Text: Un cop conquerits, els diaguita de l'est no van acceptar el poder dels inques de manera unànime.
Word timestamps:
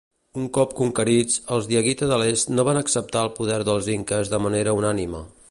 Un 0.43 0.45
cop 0.57 0.71
conquerits, 0.77 1.35
els 1.57 1.69
diaguita 1.73 2.09
de 2.13 2.19
l'est 2.23 2.53
no 2.55 2.67
van 2.71 2.81
acceptar 2.83 3.23
el 3.27 3.33
poder 3.37 3.61
dels 3.69 3.93
inques 3.99 4.35
de 4.35 4.43
manera 4.49 4.79
unànime. 4.81 5.25